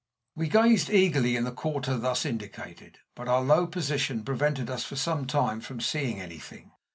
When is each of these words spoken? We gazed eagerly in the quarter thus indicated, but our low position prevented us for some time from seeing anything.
We 0.35 0.47
gazed 0.49 0.89
eagerly 0.89 1.35
in 1.35 1.43
the 1.43 1.51
quarter 1.51 1.95
thus 1.95 2.25
indicated, 2.25 2.97
but 3.13 3.27
our 3.27 3.43
low 3.43 3.67
position 3.67 4.23
prevented 4.23 4.67
us 4.67 4.83
for 4.83 4.95
some 4.95 5.27
time 5.27 5.61
from 5.61 5.79
seeing 5.79 6.19
anything. 6.19 6.71